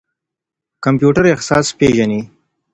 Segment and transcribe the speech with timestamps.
[0.83, 2.21] کمپيوټر احساس پېژني.